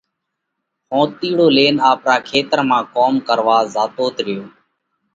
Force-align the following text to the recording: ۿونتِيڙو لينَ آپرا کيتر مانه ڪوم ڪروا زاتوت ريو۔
ۿونتِيڙو 0.95 1.47
لينَ 1.57 1.75
آپرا 1.91 2.15
کيتر 2.27 2.59
مانه 2.69 2.89
ڪوم 2.95 3.13
ڪروا 3.27 3.57
زاتوت 3.73 4.15
ريو۔ 4.25 4.43